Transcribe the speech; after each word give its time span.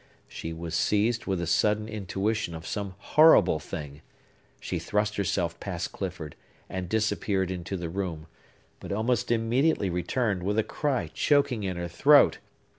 She 0.27 0.51
was 0.51 0.73
seized 0.73 1.27
with 1.27 1.39
a 1.39 1.45
sudden 1.45 1.87
intuition 1.87 2.55
of 2.55 2.65
some 2.65 2.95
horrible 2.97 3.59
thing. 3.59 4.01
She 4.59 4.79
thrust 4.79 5.15
herself 5.15 5.59
past 5.59 5.91
Clifford, 5.91 6.35
and 6.67 6.89
disappeared 6.89 7.51
into 7.51 7.77
the 7.77 7.87
room; 7.87 8.25
but 8.79 8.91
almost 8.91 9.29
immediately 9.29 9.91
returned, 9.91 10.41
with 10.41 10.57
a 10.57 10.63
cry 10.63 11.11
choking 11.13 11.63
in 11.63 11.77
her 11.77 11.87
throat. 11.87 12.39